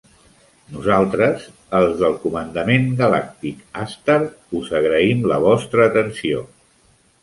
[0.77, 1.45] Nosaltres,
[1.81, 4.19] els del Comandament Galàctic Ashtar,
[4.65, 6.47] us agraïm la vostra atenció.